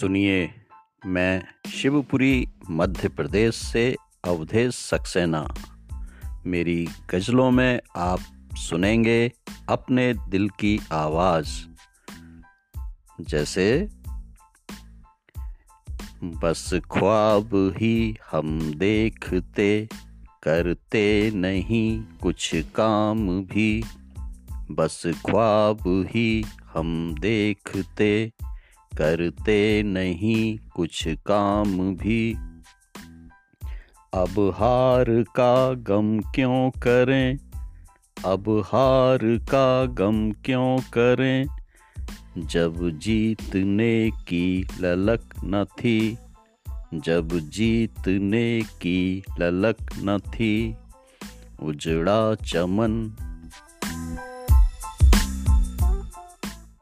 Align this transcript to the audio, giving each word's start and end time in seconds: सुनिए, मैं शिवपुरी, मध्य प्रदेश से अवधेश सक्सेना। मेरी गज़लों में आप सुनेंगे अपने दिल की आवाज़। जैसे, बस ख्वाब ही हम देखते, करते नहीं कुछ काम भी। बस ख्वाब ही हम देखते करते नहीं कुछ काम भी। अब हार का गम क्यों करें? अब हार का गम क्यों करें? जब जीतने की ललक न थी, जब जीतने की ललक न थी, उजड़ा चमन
सुनिए, 0.00 0.50
मैं 1.06 1.42
शिवपुरी, 1.70 2.48
मध्य 2.70 3.08
प्रदेश 3.08 3.54
से 3.54 3.96
अवधेश 4.24 4.74
सक्सेना। 4.74 5.54
मेरी 6.46 6.88
गज़लों 7.10 7.50
में 7.50 7.80
आप 7.96 8.20
सुनेंगे 8.54 9.32
अपने 9.68 10.14
दिल 10.14 10.48
की 10.48 10.80
आवाज़। 10.92 11.48
जैसे, 13.20 13.88
बस 16.24 16.74
ख्वाब 16.74 17.74
ही 17.80 18.16
हम 18.30 18.74
देखते, 18.74 19.88
करते 20.42 21.30
नहीं 21.34 22.02
कुछ 22.22 22.50
काम 22.54 23.42
भी। 23.42 23.84
बस 24.70 25.02
ख्वाब 25.06 26.08
ही 26.10 26.44
हम 26.74 27.14
देखते 27.18 28.32
करते 28.96 29.82
नहीं 29.82 30.58
कुछ 30.74 31.08
काम 31.08 31.96
भी। 31.96 32.36
अब 34.14 34.52
हार 34.56 35.22
का 35.22 35.74
गम 35.74 36.20
क्यों 36.20 36.70
करें? 36.70 37.38
अब 38.24 38.62
हार 38.66 39.18
का 39.22 39.86
गम 39.86 40.32
क्यों 40.32 40.78
करें? 40.78 41.46
जब 42.38 42.98
जीतने 42.98 44.10
की 44.10 44.68
ललक 44.80 45.34
न 45.44 45.64
थी, 45.64 46.18
जब 46.94 47.28
जीतने 47.38 48.60
की 48.60 49.22
ललक 49.40 49.76
न 49.98 50.18
थी, 50.18 50.76
उजड़ा 51.62 52.34
चमन 52.34 53.16